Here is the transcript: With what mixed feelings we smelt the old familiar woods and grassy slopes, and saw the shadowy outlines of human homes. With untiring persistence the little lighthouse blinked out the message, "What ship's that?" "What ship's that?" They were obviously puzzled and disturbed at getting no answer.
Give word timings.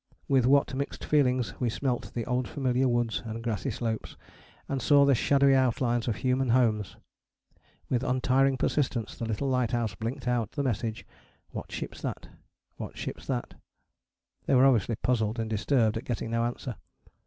With 0.27 0.47
what 0.47 0.73
mixed 0.73 1.05
feelings 1.05 1.53
we 1.59 1.69
smelt 1.69 2.15
the 2.15 2.25
old 2.25 2.47
familiar 2.47 2.87
woods 2.87 3.21
and 3.23 3.43
grassy 3.43 3.69
slopes, 3.69 4.17
and 4.67 4.81
saw 4.81 5.05
the 5.05 5.13
shadowy 5.13 5.53
outlines 5.53 6.07
of 6.07 6.15
human 6.15 6.49
homes. 6.49 6.95
With 7.87 8.03
untiring 8.03 8.57
persistence 8.57 9.13
the 9.15 9.25
little 9.25 9.47
lighthouse 9.47 9.93
blinked 9.93 10.27
out 10.27 10.53
the 10.53 10.63
message, 10.63 11.05
"What 11.51 11.71
ship's 11.71 12.01
that?" 12.01 12.29
"What 12.77 12.97
ship's 12.97 13.27
that?" 13.27 13.53
They 14.47 14.55
were 14.55 14.65
obviously 14.65 14.95
puzzled 14.95 15.37
and 15.37 15.47
disturbed 15.47 15.97
at 15.97 16.05
getting 16.05 16.31
no 16.31 16.45
answer. 16.45 16.77